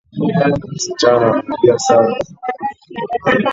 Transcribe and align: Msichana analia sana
Msichana 0.75 1.29
analia 1.39 1.77
sana 1.79 2.15